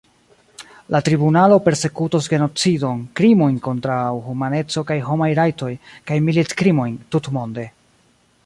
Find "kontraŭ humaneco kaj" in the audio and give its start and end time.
3.67-4.99